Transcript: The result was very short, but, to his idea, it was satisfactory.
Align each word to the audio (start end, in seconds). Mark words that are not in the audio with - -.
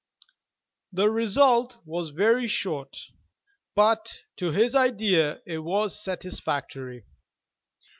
The 0.91 1.11
result 1.11 1.77
was 1.85 2.09
very 2.09 2.47
short, 2.47 2.97
but, 3.75 4.11
to 4.37 4.49
his 4.49 4.73
idea, 4.73 5.41
it 5.45 5.59
was 5.59 5.95
satisfactory. 6.03 7.05